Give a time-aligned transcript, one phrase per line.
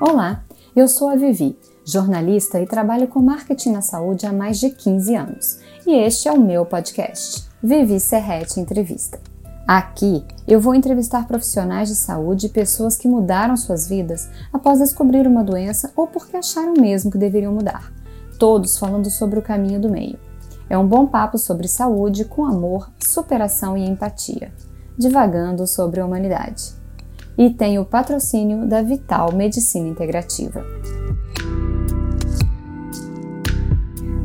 [0.00, 0.42] Olá,
[0.74, 5.14] eu sou a Vivi, jornalista e trabalho com marketing na saúde há mais de 15
[5.14, 5.58] anos.
[5.86, 9.20] E este é o meu podcast, Vivi Serrete Entrevista.
[9.68, 15.26] Aqui eu vou entrevistar profissionais de saúde e pessoas que mudaram suas vidas após descobrir
[15.26, 17.92] uma doença ou porque acharam mesmo que deveriam mudar.
[18.38, 20.18] Todos falando sobre o caminho do meio.
[20.70, 24.50] É um bom papo sobre saúde com amor, superação e empatia,
[24.96, 26.79] divagando sobre a humanidade.
[27.40, 30.62] E tem o patrocínio da Vital Medicina Integrativa.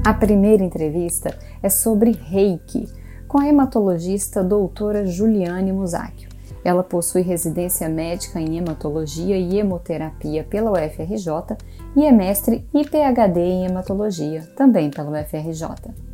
[0.03, 1.33] A primeira entrevista
[1.63, 2.89] é sobre Reiki,
[3.25, 6.27] com a hematologista doutora Juliane Musacchio.
[6.61, 11.55] Ela possui residência médica em hematologia e hemoterapia pela UFRJ
[11.95, 16.04] e é mestre e PhD em hematologia, também pela UFRJ.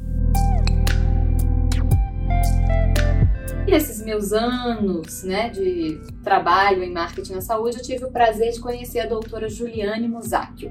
[3.72, 8.60] Nesses meus anos né, de trabalho em marketing na saúde, eu tive o prazer de
[8.60, 10.70] conhecer a doutora Juliane Musacchio,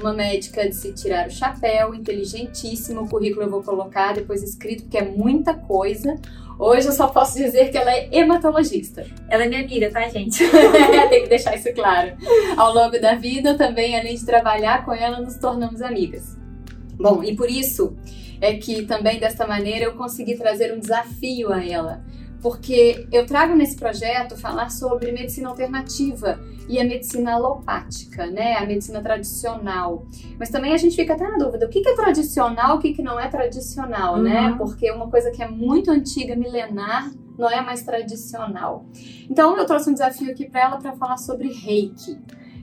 [0.00, 3.02] uma médica de se tirar o chapéu, inteligentíssima.
[3.02, 6.16] O currículo eu vou colocar depois escrito, porque é muita coisa.
[6.56, 9.04] Hoje eu só posso dizer que ela é hematologista.
[9.28, 10.38] Ela é minha amiga, tá, gente?
[11.10, 12.12] Tem que deixar isso claro.
[12.56, 16.36] Ao longo da vida, também, além de trabalhar com ela, nos tornamos amigas.
[16.94, 17.96] Bom, e por isso
[18.40, 22.04] é que também desta maneira eu consegui trazer um desafio a ela
[22.40, 28.66] porque eu trago nesse projeto falar sobre medicina alternativa e a medicina alopática, né, a
[28.66, 30.06] medicina tradicional.
[30.38, 33.18] Mas também a gente fica até na dúvida, o que é tradicional, o que não
[33.18, 34.40] é tradicional, né?
[34.40, 34.50] uhum.
[34.50, 34.54] né?
[34.58, 38.84] Porque uma coisa que é muito antiga, milenar, não é mais tradicional.
[39.30, 42.18] Então eu trouxe um desafio aqui para ela para falar sobre Reiki.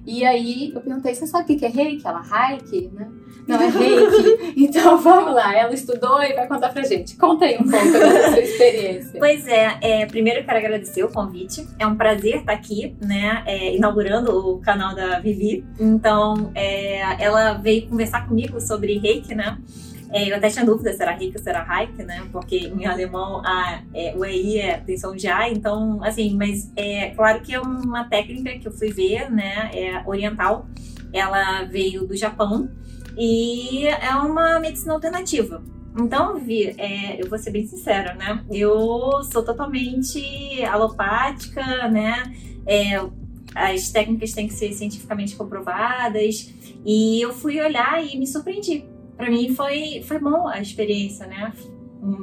[0.06, 2.08] E aí eu perguntei, você sabe o que é reiki?
[2.08, 3.10] Ela, reiki, né?
[3.48, 4.54] Não, é reiki.
[4.64, 7.16] então vamos lá, ela estudou e vai contar pra gente.
[7.18, 9.20] Conta aí um pouco da sua experiência.
[9.20, 11.68] Pois é, é, primeiro eu quero agradecer o convite.
[11.80, 15.66] É um prazer estar aqui, né, é, inaugurando o canal da Vivi.
[15.80, 19.58] Então, é, ela veio conversar comigo sobre reiki, né?
[20.16, 22.26] É, eu até tinha dúvida se era rica ou se era Reich, né?
[22.32, 27.10] Porque em alemão a, é, o EI é tensão de A, então, assim, mas é
[27.10, 29.70] claro que é uma técnica que eu fui ver, né?
[29.74, 30.68] É oriental.
[31.12, 32.70] Ela veio do Japão
[33.18, 35.62] e é uma medicina alternativa.
[36.00, 38.42] Então, Vi, é, eu vou ser bem sincera, né?
[38.50, 42.34] Eu sou totalmente alopática, né?
[42.66, 43.06] É,
[43.54, 46.54] as técnicas têm que ser cientificamente comprovadas.
[46.86, 51.54] E eu fui olhar e me surpreendi para mim foi, foi bom a experiência, né?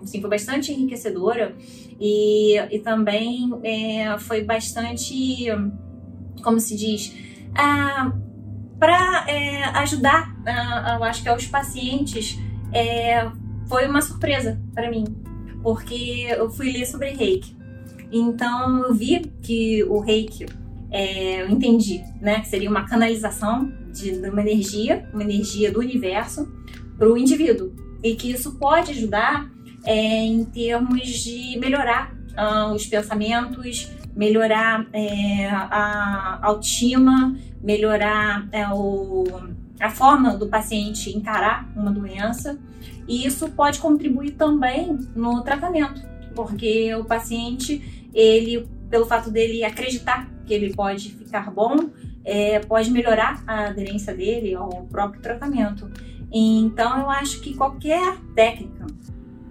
[0.03, 1.57] Assim, foi bastante enriquecedora
[2.01, 5.47] e, e também é, foi bastante,
[6.43, 7.15] como se diz,
[7.55, 8.13] ah,
[8.79, 12.39] para é, ajudar, ah, eu acho que aos pacientes,
[12.73, 13.31] é,
[13.69, 15.05] foi uma surpresa para mim,
[15.63, 17.57] porque eu fui ler sobre reiki.
[18.11, 20.47] Então eu vi que o reiki,
[20.91, 25.81] é, eu entendi, né, que seria uma canalização de, de uma energia, uma energia do
[25.81, 26.53] universo
[27.03, 29.51] para o indivíduo e que isso pode ajudar
[29.85, 39.25] é, em termos de melhorar uh, os pensamentos, melhorar é, a autoestima, melhorar é, o,
[39.81, 42.57] a forma do paciente encarar uma doença
[43.09, 46.01] e isso pode contribuir também no tratamento,
[46.37, 51.91] porque o paciente ele pelo fato dele acreditar que ele pode ficar bom,
[52.25, 55.91] é, pode melhorar a aderência dele ao próprio tratamento.
[56.33, 58.87] Então, eu acho que qualquer técnica,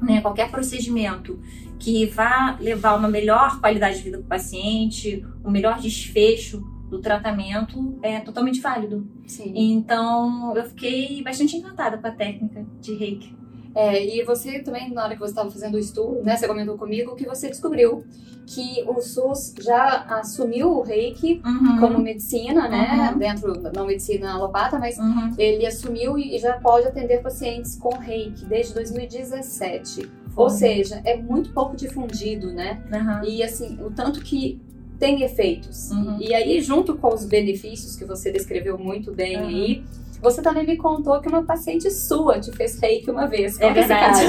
[0.02, 1.40] né, qualquer procedimento
[1.78, 6.60] que vá levar uma melhor qualidade de vida para o paciente, um melhor desfecho
[6.90, 9.08] do tratamento é totalmente válido.
[9.26, 9.54] Sim.
[9.56, 13.36] Então, eu fiquei bastante encantada com a técnica de reiki.
[13.74, 16.78] É, e você também, na hora que você estava fazendo o estudo, né, você comentou
[16.78, 18.04] comigo que você descobriu
[18.46, 21.80] que o SUS já assumiu o reiki uhum.
[21.80, 23.18] como medicina, né, uhum.
[23.18, 25.34] dentro, não medicina alopata, mas uhum.
[25.38, 30.10] ele assumiu e já pode atender pacientes com reiki desde 2017.
[30.36, 32.82] Ou seja, é muito pouco difundido, né?
[33.26, 34.62] E assim, o tanto que
[34.98, 35.92] tem efeitos.
[35.92, 36.18] Uhum.
[36.22, 39.84] E aí, junto com os benefícios que você descreveu muito bem aí,
[40.22, 43.60] você também me contou que uma paciente sua te fez reiki uma vez.
[43.60, 44.22] É verdade.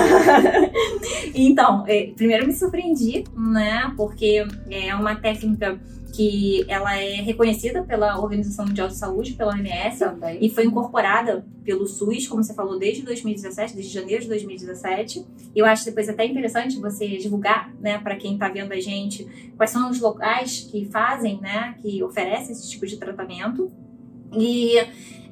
[1.34, 3.92] então, é, primeiro me surpreendi, né?
[3.96, 5.78] Porque é uma técnica
[6.12, 10.38] que ela é reconhecida pela Organização Mundial de Saúde, pela OMS, Também.
[10.40, 15.24] e foi incorporada pelo SUS, como você falou, desde 2017, desde janeiro de 2017.
[15.54, 19.26] E eu acho depois até interessante você divulgar, né, para quem está vendo a gente,
[19.56, 23.72] quais são os locais que fazem, né, que oferecem esse tipo de tratamento.
[24.32, 24.76] E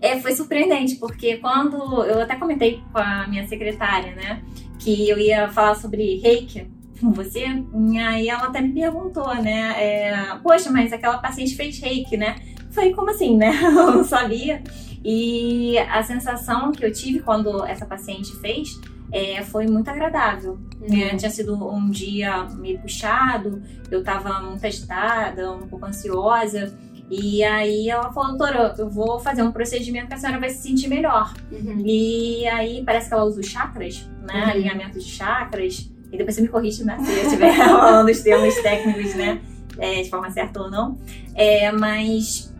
[0.01, 4.43] é, foi surpreendente, porque quando eu até comentei com a minha secretária, né,
[4.79, 6.67] que eu ia falar sobre reiki
[7.01, 7.47] com você,
[7.91, 12.37] e aí ela até me perguntou, né, é, poxa, mas aquela paciente fez reiki, né?
[12.71, 13.51] Falei, como assim, né?
[13.63, 14.63] Eu não sabia.
[15.05, 18.79] E a sensação que eu tive quando essa paciente fez
[19.11, 20.59] é, foi muito agradável.
[20.81, 21.17] Uhum.
[21.17, 26.79] tinha sido um dia meio puxado, eu tava muito agitada, um pouco ansiosa.
[27.11, 30.63] E aí ela falou, doutora, eu vou fazer um procedimento que a senhora vai se
[30.63, 31.35] sentir melhor.
[31.51, 31.83] Uhum.
[31.85, 34.45] E aí parece que ela usa os chakras, né?
[34.45, 34.51] Uhum.
[34.51, 35.91] Alinhamento de chakras.
[36.13, 36.97] E depois você me corrige, né?
[37.01, 39.41] Se eu estiver falando os termos técnicos, né?
[39.79, 40.99] É, de forma certa ou não.
[41.35, 42.55] É, mas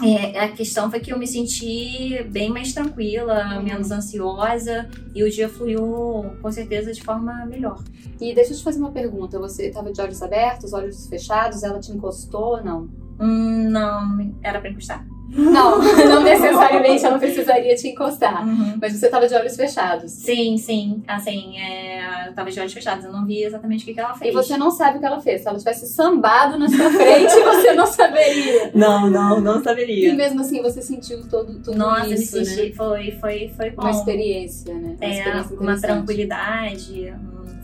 [0.00, 3.64] é, a questão foi que eu me senti bem mais tranquila, uhum.
[3.64, 7.82] menos ansiosa e o dia fluiu com certeza de forma melhor.
[8.20, 11.64] E deixa eu te fazer uma pergunta: você estava de olhos abertos, olhos fechados?
[11.64, 13.07] Ela te encostou ou não?
[13.20, 15.04] Hum, não, era pra encostar.
[15.28, 15.78] Não,
[16.08, 18.48] não necessariamente ela precisaria te encostar.
[18.48, 18.78] Uhum.
[18.80, 20.10] Mas você estava de olhos fechados.
[20.10, 21.02] Sim, sim.
[21.06, 21.97] Assim, é...
[22.26, 23.04] eu tava de olhos fechados.
[23.04, 24.30] Eu não vi exatamente o que, que ela fez.
[24.30, 25.42] E você não sabe o que ela fez.
[25.42, 28.70] Se ela tivesse sambado na sua frente, você não saberia.
[28.74, 30.10] Não, não, não saberia.
[30.10, 32.74] E mesmo assim, você sentiu todo, tudo Nossa, isso, me senti, né?
[32.74, 33.82] foi, foi, foi bom.
[33.82, 34.96] Uma experiência, né?
[35.00, 37.14] Uma, é, experiência uma tranquilidade,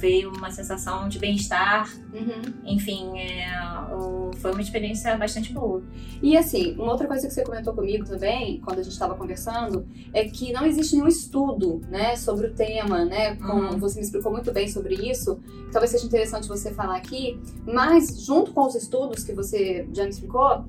[0.04, 1.90] veio uma sensação de bem-estar.
[2.12, 2.52] Uhum.
[2.66, 3.48] Enfim, é,
[3.94, 5.82] o, foi uma experiência bastante boa.
[6.22, 9.86] E assim, uma outra coisa que você comentou comigo também, quando a gente estava conversando,
[10.12, 13.36] é que não existe nenhum estudo, né, sobre o tema, né?
[13.36, 13.78] Como uhum.
[13.78, 15.40] você me explicou muito bem sobre isso,
[15.72, 20.10] talvez seja interessante você falar aqui, mas junto com os estudos que você já me
[20.10, 20.64] explicou,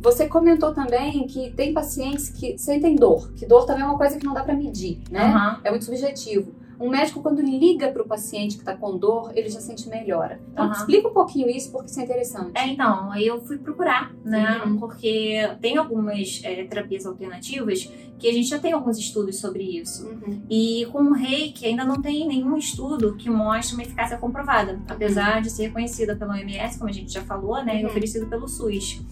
[0.00, 4.18] você comentou também que tem pacientes que sentem dor, que dor também é uma coisa
[4.18, 5.34] que não dá para medir, né?
[5.34, 5.60] Uhum.
[5.64, 6.54] É muito subjetivo.
[6.78, 10.38] Um médico, quando liga para o paciente que está com dor, ele já sente melhora.
[10.52, 10.72] Então, uhum.
[10.72, 12.52] explica um pouquinho isso, porque isso é interessante.
[12.54, 14.62] É, então, aí eu fui procurar, né?
[14.64, 14.76] Uhum.
[14.78, 20.06] Porque tem algumas é, terapias alternativas que a gente já tem alguns estudos sobre isso.
[20.06, 20.42] Uhum.
[20.48, 25.40] E com o reiki ainda não tem nenhum estudo que mostre uma eficácia comprovada, apesar
[25.42, 27.80] de ser reconhecida pela OMS, como a gente já falou, né?
[27.80, 27.90] E uhum.
[27.90, 29.02] oferecido pelo SUS.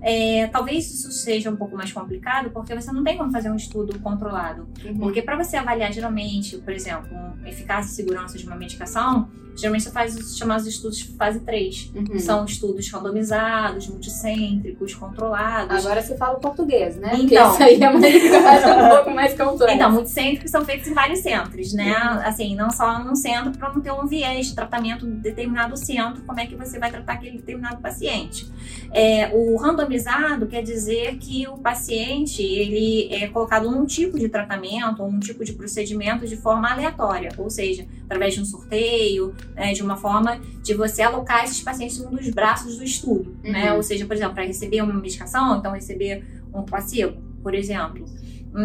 [0.00, 3.56] É, talvez isso seja um pouco mais complicado, porque você não tem como fazer um
[3.56, 4.66] estudo controlado.
[4.84, 4.98] Uhum.
[4.98, 9.90] Porque para você avaliar geralmente, por exemplo, eficácia e segurança de uma medicação, geralmente você
[9.90, 11.92] faz os chamados estudos de fase 3.
[11.94, 12.18] Uhum.
[12.18, 15.76] São estudos randomizados, multicêntricos, controlados.
[15.76, 17.12] Agora você fala português, né?
[17.14, 17.98] Então, Porque isso aí é uma
[18.86, 19.74] um pouco mais complexo.
[19.74, 21.94] Então, multicêntricos são feitos em vários centros, né?
[22.24, 26.22] Assim, não só num centro para não ter um viés de tratamento de determinado centro,
[26.22, 28.46] como é que você vai tratar aquele determinado paciente.
[28.92, 35.02] É, o randomizado quer dizer que o paciente ele é colocado num tipo de tratamento
[35.02, 39.72] ou um tipo de procedimento de forma aleatória, ou seja, através de um sorteio, né,
[39.72, 43.48] de uma forma de você alocar esses pacientes num dos braços do estudo, né?
[43.48, 43.52] uhum.
[43.52, 43.72] né?
[43.74, 48.04] Ou seja, por exemplo, para receber uma medicação, então receber um placebo, por exemplo.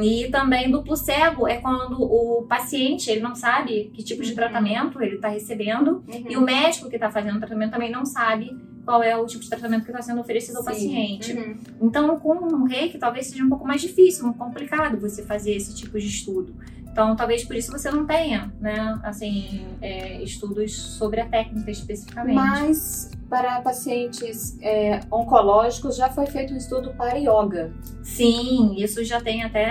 [0.02, 4.36] E também duplo cego é quando o paciente ele não sabe que tipo de uhum.
[4.36, 6.26] tratamento ele está recebendo uhum.
[6.30, 8.56] e o médico que está fazendo o tratamento também não sabe
[8.86, 10.70] qual é o tipo de tratamento que está sendo oferecido ao Sim.
[10.70, 11.34] paciente.
[11.34, 11.58] Uhum.
[11.82, 15.76] Então, com um reiki, talvez seja um pouco mais difícil, um complicado você fazer esse
[15.76, 16.56] tipo de estudo.
[17.00, 22.36] Então, talvez por isso você não tenha, né, assim, é, estudos sobre a técnica especificamente.
[22.36, 27.72] Mas para pacientes é, oncológicos já foi feito um estudo para yoga.
[28.02, 29.70] Sim, isso já tem até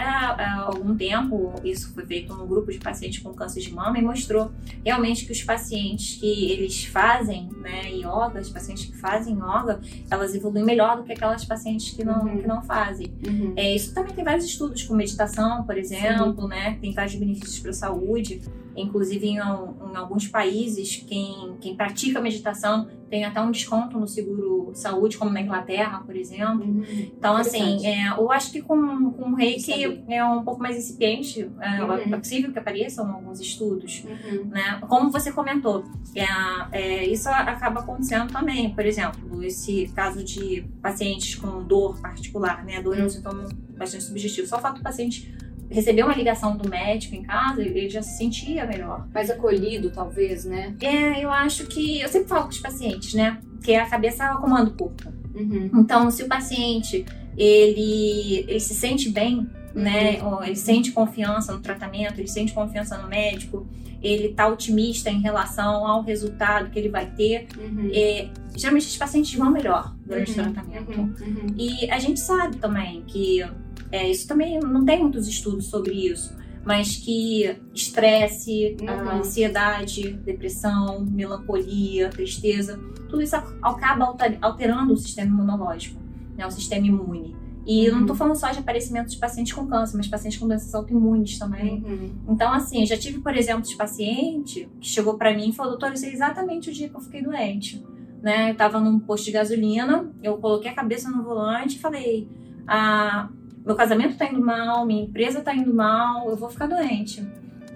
[0.60, 1.52] algum tempo.
[1.64, 4.52] Isso foi feito num grupo de pacientes com câncer de mama e mostrou
[4.84, 10.34] realmente que os pacientes que eles fazem né, yoga, os pacientes que fazem yoga, elas
[10.34, 12.38] evoluem melhor do que aquelas pacientes que não, uhum.
[12.38, 13.12] que não fazem.
[13.26, 13.54] Uhum.
[13.56, 16.48] É, isso também tem vários estudos com meditação, por exemplo, Sim.
[16.48, 18.40] né, tem vários benefícios para a saúde.
[18.76, 24.70] Inclusive, em, em, alguns países, quem, quem pratica meditação tem até um desconto no seguro
[24.74, 26.64] saúde, como na Inglaterra, por exemplo.
[26.64, 26.84] Uhum.
[27.16, 31.50] Então, assim, é, eu acho que com, com o reiki é um pouco mais incipiente.
[31.60, 32.14] É, uhum.
[32.14, 34.04] é possível que apareçam alguns estudos.
[34.04, 34.44] Uhum.
[34.46, 34.80] Né?
[34.88, 36.24] Como você comentou, é,
[36.72, 38.74] é, isso acaba acontecendo também.
[38.74, 42.78] Por exemplo, esse caso de pacientes com dor particular, né?
[42.78, 43.08] A dor é um uhum.
[43.08, 43.44] sintoma
[43.76, 44.46] bastante subjetivo.
[44.46, 45.32] Só o fato do paciente
[45.70, 49.06] receber uma ligação do médico em casa, ele já se sentia melhor.
[49.12, 50.74] Mais acolhido, talvez, né?
[50.80, 52.00] É, eu acho que.
[52.00, 53.38] Eu sempre falo com os pacientes, né?
[53.62, 55.12] Que a cabeça comanda o corpo.
[55.34, 55.70] Uhum.
[55.74, 57.04] Então, se o paciente
[57.36, 60.20] ele, ele se sente bem, né?
[60.22, 60.42] Uhum.
[60.42, 63.66] Ele sente confiança no tratamento, ele sente confiança no médico,
[64.02, 67.46] ele tá otimista em relação ao resultado que ele vai ter.
[67.56, 67.90] Uhum.
[67.92, 70.52] É, geralmente os pacientes vão melhor durante o uhum.
[70.52, 71.00] tratamento.
[71.00, 71.46] Uhum.
[71.56, 73.44] E a gente sabe também que
[73.90, 79.18] é, isso também não tem muitos estudos sobre isso, mas que estresse, uhum.
[79.18, 82.78] ansiedade, depressão, melancolia, tristeza,
[83.08, 86.00] tudo isso acaba alterando o sistema imunológico,
[86.36, 87.34] né, o sistema imune.
[87.66, 87.96] E uhum.
[87.96, 91.38] não estou falando só de aparecimento de pacientes com câncer, mas pacientes com doenças autoimunes
[91.38, 91.84] também.
[91.84, 92.14] Uhum.
[92.30, 95.90] Então, assim, já tive, por exemplo, de paciente que chegou para mim e falou: doutor,
[95.90, 97.84] eu sei exatamente o dia que eu fiquei doente.
[98.22, 98.48] Né?
[98.48, 102.26] Eu estava num posto de gasolina, eu coloquei a cabeça no volante e falei:
[102.66, 103.28] ah,
[103.64, 107.26] meu casamento tá indo mal, minha empresa tá indo mal, eu vou ficar doente.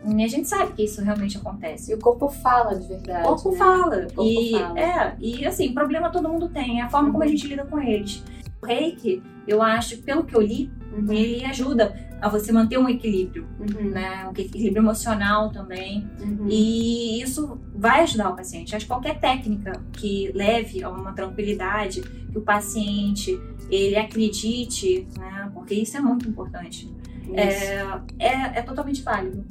[0.05, 1.93] E a gente sabe que isso realmente acontece.
[1.93, 3.23] E o corpo fala de verdade.
[3.23, 3.57] O corpo né?
[3.57, 3.97] fala.
[4.11, 4.81] O corpo e, fala.
[4.81, 7.31] É, e assim, problema todo mundo tem, é a forma como a Uhum.
[7.33, 8.23] gente lida com eles.
[8.61, 12.89] O reiki, eu acho, pelo que eu li, Uhum, ele ajuda a você manter um
[12.89, 14.27] equilíbrio, uhum, né?
[14.27, 16.07] Um equilíbrio emocional também.
[16.21, 16.47] uhum.
[16.49, 18.77] E isso vai ajudar o paciente.
[18.77, 25.51] Acho que qualquer técnica que leve a uma tranquilidade, que o paciente ele acredite, né?
[25.55, 26.91] Porque isso é muito importante.
[27.29, 27.73] Isso.
[28.19, 29.45] É, é totalmente válido.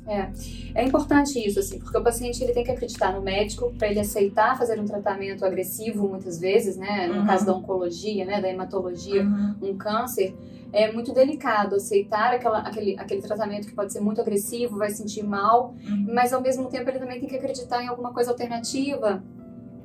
[0.75, 3.99] É importante isso, assim, porque o paciente ele tem que acreditar no médico para ele
[3.99, 7.07] aceitar fazer um tratamento agressivo muitas vezes, né?
[7.07, 7.25] No Uhum.
[7.25, 8.39] caso da oncologia, né?
[8.41, 9.55] Da hematologia, Uhum.
[9.61, 10.35] um câncer,
[10.73, 15.23] é muito delicado aceitar aquela, aquele, aquele tratamento que pode ser muito agressivo, vai sentir
[15.23, 16.05] mal, Uhum.
[16.13, 19.21] mas ao mesmo tempo ele também tem que acreditar em alguma coisa alternativa.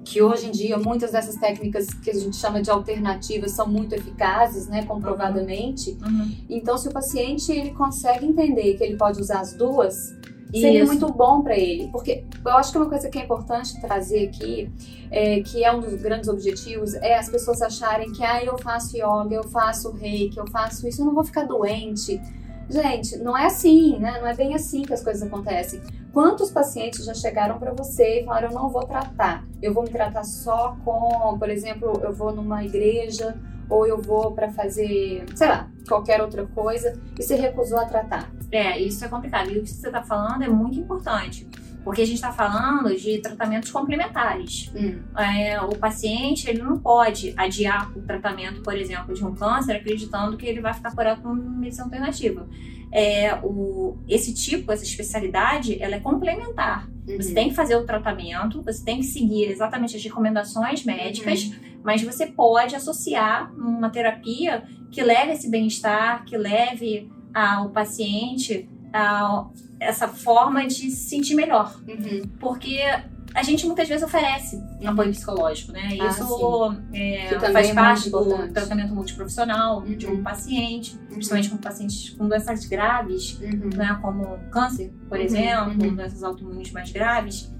[0.07, 3.93] Que hoje em dia muitas dessas técnicas que a gente chama de alternativas são muito
[3.93, 5.99] eficazes, né, comprovadamente.
[6.01, 6.37] Uhum.
[6.49, 10.15] Então, se o paciente ele consegue entender que ele pode usar as duas,
[10.53, 10.93] seria Isso.
[10.93, 11.89] muito bom para ele.
[11.89, 14.71] Porque eu acho que uma coisa que é importante trazer aqui,
[15.11, 18.97] é, que é um dos grandes objetivos, é as pessoas acharem que ah, eu faço
[18.97, 22.21] yoga, eu faço reiki, eu faço isso, eu não vou ficar doente.
[22.69, 24.19] Gente, não é assim, né?
[24.21, 25.81] Não é bem assim que as coisas acontecem.
[26.17, 29.91] Quantos pacientes já chegaram para você e falaram: eu não vou tratar, eu vou me
[29.91, 33.37] tratar só com, por exemplo, eu vou numa igreja
[33.69, 38.33] ou eu vou para fazer, sei lá, qualquer outra coisa e se recusou a tratar.
[38.51, 39.51] É, isso é complicado.
[39.51, 41.47] E o que você está falando é muito importante.
[41.85, 44.73] Porque a gente está falando de tratamentos complementares.
[44.75, 49.77] Hum, É, o paciente ele não pode adiar o tratamento, por exemplo, de um câncer,
[49.77, 52.49] acreditando que ele vai ficar curado com medicina alternativa.
[52.93, 56.89] É, o, esse tipo, essa especialidade, ela é complementar.
[57.07, 57.35] Você uhum.
[57.35, 61.51] tem que fazer o tratamento, você tem que seguir exatamente as recomendações médicas,
[61.85, 69.47] mas você pode associar uma terapia que leve esse bem-estar, que leve ao paciente a
[69.79, 71.79] essa forma de se sentir melhor.
[71.87, 72.23] Uhum.
[72.41, 72.81] Porque
[73.39, 75.91] a gente muitas vezes oferece um apoio psicológico, né?
[76.01, 78.53] Ah, Isso é, faz é parte do importante.
[78.53, 80.15] tratamento multiprofissional de Uhum.
[80.15, 83.71] um paciente, principalmente com pacientes com doenças graves, Uhum.
[83.77, 85.95] né, como câncer, por Uhum, exemplo, uhum.
[85.95, 87.53] doenças autoimunes mais graves.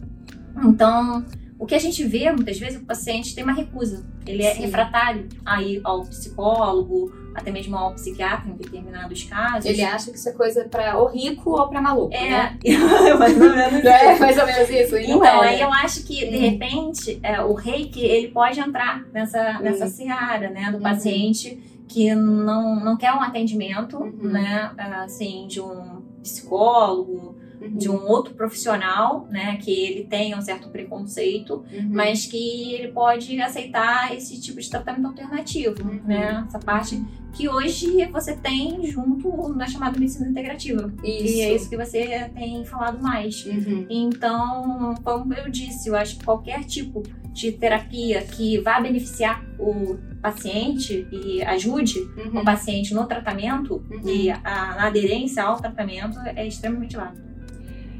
[0.65, 1.25] Então,
[1.59, 4.05] o que a gente vê muitas vezes é que o paciente tem uma recusa.
[4.27, 4.63] Ele é Sim.
[4.63, 9.67] refratário aí ao psicólogo, até mesmo ao psiquiatra em determinados casos.
[9.67, 12.57] Ele acha que isso é coisa para ou rico ou para maluco, né?
[12.65, 14.97] é, mais ou menos É mais ou menos isso.
[14.97, 15.63] Então, é, aí né?
[15.65, 16.51] eu acho que, de Uhum.
[16.51, 19.91] repente, é, o reiki, ele pode entrar nessa, nessa Uhum.
[19.91, 20.71] seara, né?
[20.71, 20.83] Do Uhum.
[20.83, 24.13] paciente que não, não quer um atendimento, Uhum.
[24.23, 24.71] né?
[25.05, 27.77] Assim, de um psicólogo, Uhum.
[27.77, 29.57] de um outro profissional, né?
[29.57, 31.89] Que ele tenha um certo preconceito, Uhum.
[31.91, 36.01] mas que ele pode aceitar esse tipo de tratamento alternativo, Uhum.
[36.05, 36.45] né?
[36.47, 40.93] Essa parte que hoje você tem junto na chamada medicina integrativa.
[41.05, 43.45] E é isso que você tem falado mais.
[43.45, 43.87] Uhum.
[43.91, 49.99] Então, como eu disse, eu acho que qualquer tipo de terapia que vá beneficiar o
[50.23, 52.41] paciente e ajude Uhum.
[52.41, 54.09] o paciente no tratamento Uhum.
[54.09, 57.26] e a, na aderência ao tratamento é extremamente válido.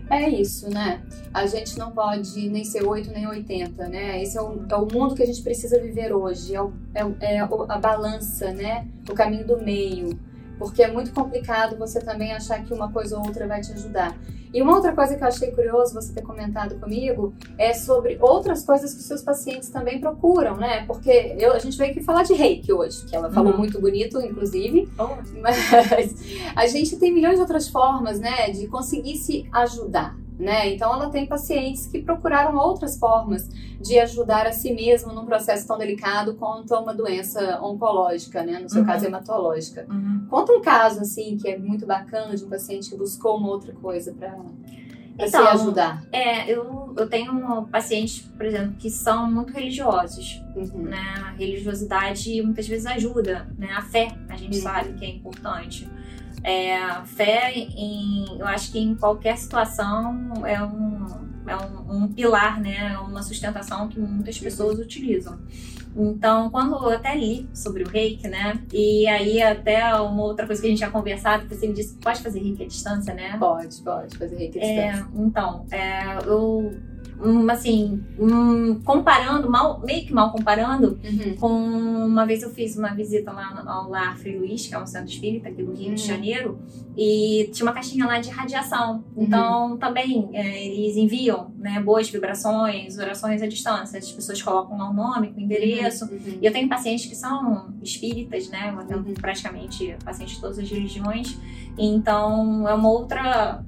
[0.09, 1.03] É isso, né?
[1.35, 4.23] A gente não pode nem ser 8 nem 80, né?
[4.23, 6.55] Esse é o, é o mundo que a gente precisa viver hoje.
[6.55, 8.87] É, o- é é a balança, né?
[9.11, 10.17] O caminho do meio.
[10.59, 14.17] Porque é muito complicado você também achar que uma coisa ou outra vai te ajudar.
[14.55, 18.65] E uma outra coisa que eu achei curioso você ter comentado comigo é sobre outras
[18.65, 20.87] coisas que os seus pacientes também procuram, né?
[20.87, 23.59] Porque eu- a gente veio aqui falar de reiki hoje, que ela falou Uhum.
[23.59, 24.89] muito bonito, inclusive.
[25.43, 26.15] Mas
[26.55, 30.73] a gente tem milhões de outras formas, né, de conseguir se ajudar, né?
[30.75, 33.49] Então ela tem pacientes que procuraram outras formas
[33.81, 38.59] de ajudar a si mesmo num processo tão delicado quanto uma doença oncológica, né?
[38.59, 38.87] No seu Uhum.
[38.87, 39.87] caso, hematológica.
[39.89, 40.27] Uhum.
[40.29, 43.73] Conta um caso, assim, que é muito bacana de um paciente que buscou uma outra
[43.75, 46.03] coisa para se Então, ajudar.
[46.13, 50.43] É, eu, eu tenho pacientes, por exemplo, que são muito religiosos.
[50.57, 50.83] Uhum.
[50.85, 50.99] né?
[51.25, 53.69] A religiosidade muitas vezes ajuda, né?
[53.77, 54.63] A fé, a gente Uhum.
[54.63, 55.89] sabe que é importante.
[56.47, 61.07] É, a fé, em, eu acho que em qualquer situação é um,
[61.47, 62.93] é um, um pilar, né?
[62.95, 65.37] É uma sustentação que muitas pessoas utilizam.
[65.99, 68.61] Então, quando eu até li sobre o reiki, né?
[68.73, 71.95] E aí até uma outra coisa que a gente tinha conversado, que você me disse
[71.95, 73.37] que pode fazer reiki à distância, né?
[73.39, 75.11] Pode, pode fazer reiki à É, distância.
[75.17, 76.75] então, é, eu
[77.23, 81.35] um, assim, um, comparando, mal, meio que mal comparando, Uhum.
[81.37, 81.49] com
[82.07, 85.09] uma vez eu fiz uma visita lá ao Lar Frei Luiz, que é um centro
[85.11, 86.07] espírita aqui do Rio de Uhum.
[86.09, 86.59] Janeiro,
[86.97, 89.05] e tinha uma caixinha lá de radiação.
[89.17, 93.99] Então, também é, eles enviam né, boas vibrações, orações à distância.
[93.99, 96.05] As pessoas colocam lá o nome, o endereço.
[96.07, 96.39] Uhum.
[96.41, 98.75] E eu tenho pacientes que são espíritas, né?
[98.91, 99.15] Eu Uhum.
[99.15, 101.39] praticamente pacientes de todas as religiões.
[101.79, 103.65] Então, é uma outra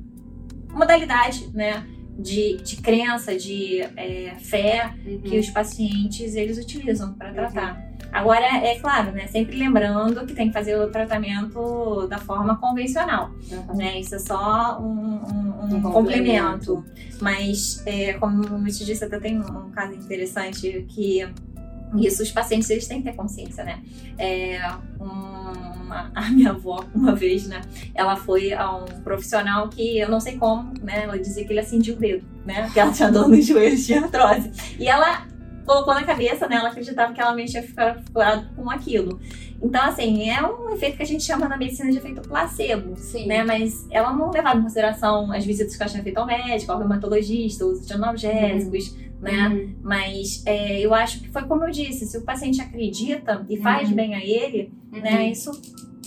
[0.73, 1.87] modalidade, né?
[2.19, 5.21] De, de crença, de é, fé Uhum.
[5.21, 7.87] que os pacientes eles utilizam para tratar.
[8.11, 9.27] Agora, é claro, né?
[9.29, 13.77] Sempre lembrando que tem que fazer o tratamento da forma convencional, Uhum.
[13.77, 14.01] né?
[14.01, 15.93] Isso é só um, um- um Um complemento.
[16.77, 16.85] complemento.
[17.21, 21.29] Mas, é, como eu te disse, até tem um caso interessante que
[21.99, 23.81] isso os pacientes eles têm que ter consciência, né?
[24.19, 24.59] É,
[25.89, 27.61] uma- a minha avó, uma vez, né?
[27.95, 31.05] Ela foi a um profissional que eu não sei como, né?
[31.05, 32.63] Ela dizia que ele acendia o dedo, né?
[32.65, 34.51] Porque ela tinha dor nos joelhos, tinha artrose.
[34.79, 35.27] E ela
[35.67, 36.57] colocou na cabeça, né?
[36.57, 39.19] Ela acreditava que ela realmente ia ficar curado com aquilo.
[39.61, 43.27] Então, assim, é um efeito que a gente chama na medicina de efeito placebo Sim.
[43.27, 43.43] né?
[43.45, 46.79] Mas ela não levava em consideração as visitas que ela tinha feito ao médico, ao
[46.79, 49.49] reumatologista, o uso de analgésicos, né?
[49.49, 49.75] Uhum.
[49.83, 53.89] Mas é, eu acho que foi como eu disse, se o paciente acredita e faz
[53.89, 53.97] Uhum.
[53.97, 55.01] bem a ele, Uhum.
[55.01, 55.31] né?
[55.31, 55.51] Isso,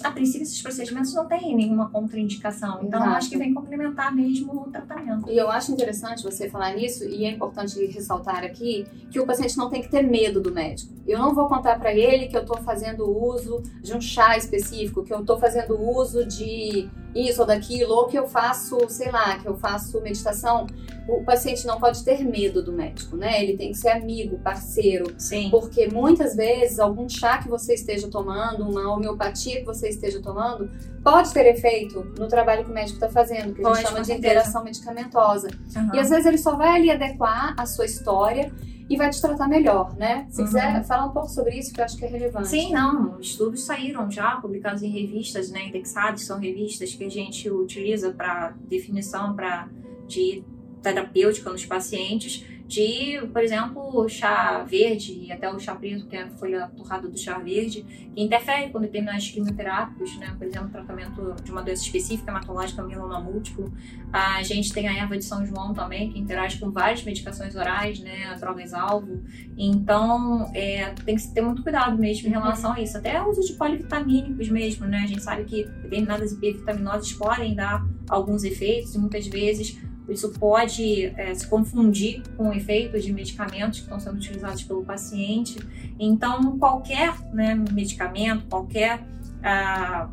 [0.03, 2.79] a princípio, esses procedimentos não têm nenhuma contraindicação.
[2.83, 3.17] Então, Exato.
[3.17, 5.29] acho que vem complementar mesmo o tratamento.
[5.29, 9.57] E eu acho interessante você falar nisso, e é importante ressaltar aqui que o paciente
[9.57, 10.91] não tem que ter medo do médico.
[11.07, 15.03] Eu não vou contar para ele que eu estou fazendo uso de um chá específico,
[15.03, 19.37] que eu estou fazendo uso de isso ou daquilo, ou que eu faço, sei lá,
[19.37, 20.65] que eu faço meditação.
[21.09, 23.43] O paciente não pode ter medo do médico, né?
[23.43, 25.49] Ele tem que ser amigo, parceiro, Sim.
[25.49, 30.69] porque muitas vezes algum chá que você esteja tomando, uma homeopatia que você esteja tomando,
[31.03, 33.97] pode ter efeito no trabalho que o médico está fazendo, que a Pode, gente chama
[33.99, 35.49] com de interação medicamentosa.
[35.75, 35.91] Aham.
[35.93, 38.51] E às vezes ele só vai ali adequar a sua história
[38.89, 40.27] e vai te tratar melhor, né?
[40.29, 40.47] Se Uhum.
[40.47, 42.49] quiser falar um pouco sobre isso, que eu acho que é relevante.
[42.49, 43.17] Sim, não.
[43.21, 48.53] Estudos saíram já, publicados em revistas, né, indexados, são revistas que a gente utiliza para
[48.67, 49.69] definição pra,
[50.07, 50.43] de
[50.81, 56.23] terapêutica nos pacientes, de, por exemplo, chá verde e até o chá preto, que é
[56.23, 57.83] a folha torrada do chá verde,
[58.15, 63.19] que interfere com determinados quimioterápicos, né, por exemplo, tratamento de uma doença específica, hematológica, mieloma
[63.19, 63.73] múltiplo.
[64.13, 67.99] A gente tem a erva de São João também, que interage com várias medicações orais,
[67.99, 69.21] né, drogas-alvo.
[69.57, 72.97] Então, é, tem que ter muito cuidado mesmo em relação a isso.
[72.97, 74.99] Até o uso de polivitamínicos mesmo, né?
[75.03, 79.77] A gente sabe que determinadas hipervitaminoses podem dar alguns efeitos e muitas vezes
[80.11, 84.83] isso pode é, se confundir com o efeito de medicamentos que estão sendo utilizados pelo
[84.83, 85.59] paciente.
[85.99, 89.01] Então, qualquer né, medicamento, qualquer
[89.43, 90.09] ah,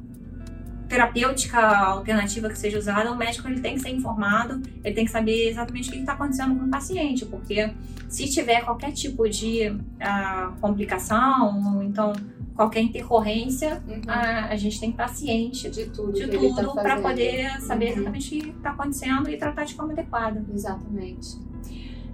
[0.89, 5.11] terapêutica alternativa que seja usada, o médico ele tem que ser informado, ele tem que
[5.11, 7.71] saber exatamente o que está acontecendo com o paciente, porque
[8.09, 12.13] se tiver qualquer tipo de ah, complicação, ou então
[12.59, 14.01] qualquer intercorrência, Uhum.
[14.09, 17.03] a, a gente tem que estar ciente de tudo de tá tudo para fazendo.
[17.03, 17.93] poder saber Uhum.
[17.93, 20.45] exatamente o que está acontecendo e tratar de forma adequada.
[20.53, 21.29] Exatamente.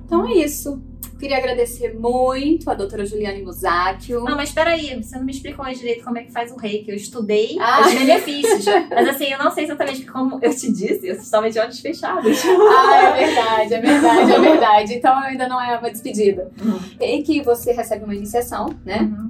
[0.04, 0.82] Então é isso.
[1.18, 4.22] Queria agradecer muito a doutora Juliane Musacchio.
[4.24, 6.90] Não, mas peraí, você não me explicou direito como é que faz o reiki.
[6.90, 7.80] Eu estudei Ah.
[7.86, 11.58] os benefícios, mas assim, eu não sei exatamente como eu te disse, eu estava de
[11.58, 12.42] olhos fechados.
[12.44, 14.94] Ah, é verdade, é verdade, é verdade.
[14.94, 16.50] Então ainda não é uma despedida.
[16.62, 16.78] Uhum.
[17.00, 18.98] E que você recebe uma iniciação, né?
[19.00, 19.23] Uhum.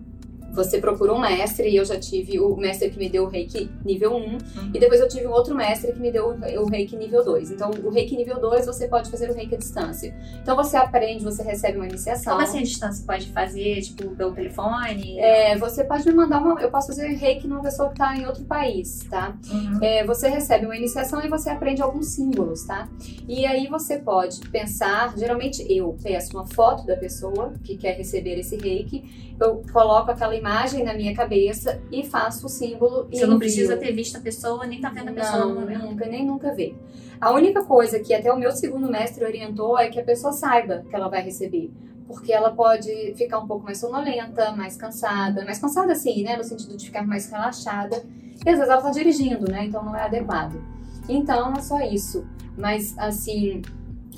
[0.54, 3.70] Você procura um mestre, e eu já tive o mestre que me deu o reiki
[3.84, 4.38] nível 1, Uhum.
[4.72, 6.28] e depois eu tive um outro mestre que me deu
[6.60, 7.50] o reiki nível 2.
[7.50, 10.14] Então, o reiki nível 2 você pode fazer o reiki à distância.
[10.42, 12.34] Então, você aprende, você recebe uma iniciação.
[12.34, 15.18] Como assim a distância pode fazer, tipo, pelo telefone?
[15.18, 16.60] É, você pode me mandar uma.
[16.60, 19.36] Eu posso fazer reiki numa pessoa que está em outro país, tá?
[19.50, 19.78] Uhum.
[19.82, 22.88] É, você recebe uma iniciação e você aprende alguns símbolos, tá?
[23.28, 28.38] E aí você pode pensar, geralmente eu peço uma foto da pessoa que quer receber
[28.38, 30.43] esse reiki, eu coloco aquela imagem
[30.82, 34.66] na minha cabeça e faço o símbolo e Você não precisa ter visto a pessoa,
[34.66, 35.82] nem tá vendo a pessoa no Não, momento.
[35.82, 36.76] nunca, nem nunca ver.
[37.20, 40.84] A única coisa que até o meu segundo mestre orientou é que a pessoa saiba
[40.88, 41.70] que ela vai receber.
[42.06, 45.44] Porque ela pode ficar um pouco mais sonolenta, mais cansada.
[45.44, 46.36] Mais cansada assim, né?
[46.36, 48.04] No sentido de ficar mais relaxada.
[48.44, 49.64] E às vezes ela tá dirigindo, né?
[49.64, 50.60] Então não é adequado.
[51.08, 52.26] Então é só isso.
[52.58, 53.62] Mas assim,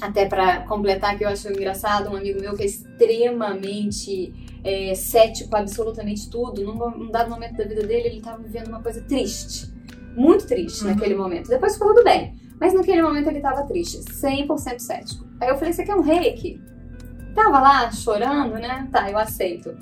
[0.01, 4.33] até pra completar que eu acho engraçado, um amigo meu que é extremamente
[4.66, 8.83] é, cético, absolutamente tudo, num, num dado momento da vida dele, ele tava vivendo uma
[8.83, 9.72] coisa triste.
[10.16, 10.90] Muito triste Uhum.
[10.90, 11.48] naquele momento.
[11.48, 12.35] Depois ficou tudo bem.
[12.59, 15.26] Mas naquele momento ele tava triste, 100% cético.
[15.40, 16.61] Aí eu falei, você quer um reiki?
[17.35, 18.88] Tava lá chorando, né?
[18.90, 19.76] Tá, eu aceito.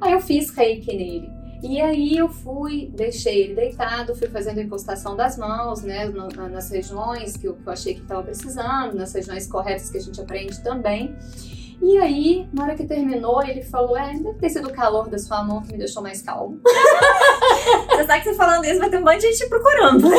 [0.00, 1.30] Aí eu fiz reiki nele.
[1.62, 6.28] E aí eu fui, deixei ele deitado, fui fazendo a impostação das mãos, né, no,
[6.48, 10.00] nas regiões que eu, que eu achei que estava precisando, nas regiões corretas que a
[10.00, 11.16] gente aprende também.
[11.80, 15.18] E aí, na hora que terminou, ele falou: É, deve ter sido o calor da
[15.18, 16.60] sua mão que me deixou mais calmo.
[17.90, 20.08] Você sabe que você falando isso, vai ter um monte de gente procurando.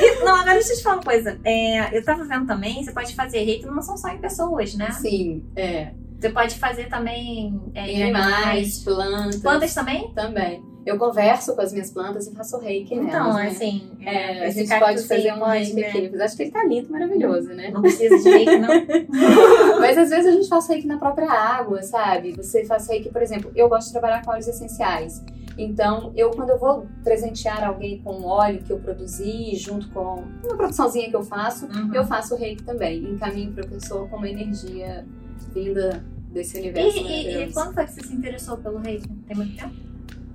[0.00, 1.38] e, não, agora deixa eu te falar uma coisa.
[1.44, 4.90] É, eu tava vendo também, você pode fazer reiki, não são só em pessoas, né?
[4.92, 5.92] Sim, é.
[6.18, 9.36] Você pode fazer também é, em animais, plantas.
[9.36, 10.12] Plantas também?
[10.14, 10.69] Também.
[10.86, 13.46] Eu converso com as minhas plantas e faço reiki Então, nelas, né?
[13.48, 15.74] assim, É, a gente pode fazer um reiki
[16.10, 16.24] né?
[16.24, 17.70] acho que ele tá lindo, maravilhoso, né?
[17.70, 18.68] Não precisa de reiki, não.
[19.78, 22.32] Mas às vezes a gente faz reiki na própria água, sabe?
[22.32, 25.22] Você faz reiki, por exemplo, eu gosto de trabalhar com óleos essenciais.
[25.58, 30.24] Então, eu quando eu vou presentear alguém com um óleo que eu produzi, junto com
[30.44, 31.94] uma produçãozinha que eu faço, Uhum.
[31.94, 33.02] eu faço reiki também.
[33.04, 35.04] Encaminho para a pessoa com uma energia
[35.52, 39.06] vinda desse universo E, e, e quando foi que você se interessou pelo reiki?
[39.26, 39.89] Tem muito tempo?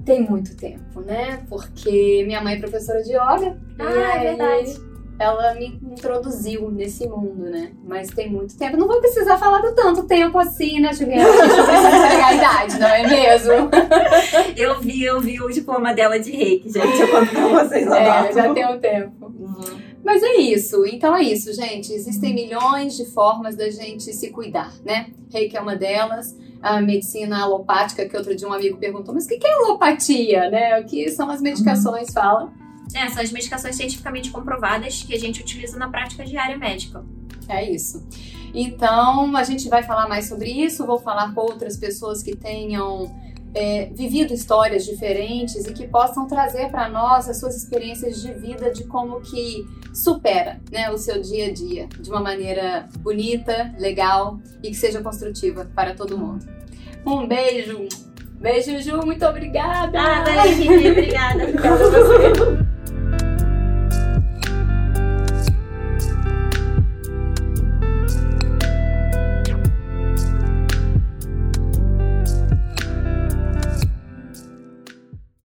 [0.05, 1.41] Tem muito tempo, né?
[1.49, 3.57] Porque minha mãe é professora de yoga.
[3.79, 4.85] Ah, é verdade.
[5.17, 7.71] Ela me introduziu nesse mundo, né?
[7.87, 8.75] Mas tem muito tempo.
[8.75, 11.23] Não vou precisar falar do tanto tempo assim, né, Juliana?
[11.23, 13.53] A gente não precisa entregar a idade, não é mesmo?
[14.57, 16.99] Eu vi, eu vi o diploma dela de reiki, gente.
[17.01, 18.33] Eu conto pra vocês É, agora.
[18.33, 19.25] já tem um tempo.
[19.25, 19.84] Uhum.
[20.05, 20.85] Mas é isso.
[20.85, 21.91] Então é isso, gente.
[21.91, 25.07] Existem milhões de formas da gente se cuidar, né?
[25.33, 26.37] Reiki é uma delas.
[26.61, 30.79] A medicina alopática, que outro dia um amigo perguntou, mas o que é alopatia, né?
[30.79, 32.53] O que são as medicações, fala.
[32.93, 37.03] É, são as medicações cientificamente comprovadas que a gente utiliza na prática diária médica.
[37.49, 38.07] É isso.
[38.53, 40.85] Então, a gente vai falar mais sobre isso.
[40.85, 43.11] Vou falar com outras pessoas que tenham
[43.55, 48.69] é, vivido histórias diferentes e que possam trazer para nós as suas experiências de vida,
[48.69, 54.39] de como que supera né, o seu dia a dia de uma maneira bonita, legal
[54.61, 56.45] e que seja construtiva para todo mundo.
[57.05, 57.87] Um beijo!
[58.41, 59.97] Beijo, Ju, muito obrigada!
[59.97, 60.23] Ah,
[60.89, 61.43] obrigada.
[61.43, 62.54] Obrigada a você.